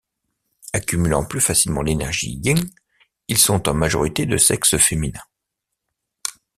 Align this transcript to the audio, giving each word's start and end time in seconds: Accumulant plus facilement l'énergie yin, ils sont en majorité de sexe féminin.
Accumulant 0.73 1.23
plus 1.23 1.39
facilement 1.41 1.83
l'énergie 1.83 2.31
yin, 2.43 2.57
ils 3.27 3.37
sont 3.37 3.69
en 3.69 3.75
majorité 3.75 4.25
de 4.25 4.35
sexe 4.35 4.75
féminin. 4.77 5.21